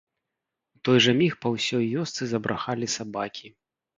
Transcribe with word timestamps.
У 0.77 0.79
той 0.87 0.97
жа 1.05 1.13
міг 1.19 1.33
па 1.45 1.51
ўсёй 1.57 1.85
вёсцы 1.93 2.21
забрахалі 2.31 2.87
сабакі. 2.97 3.47